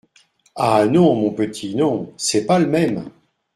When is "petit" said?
1.29-1.75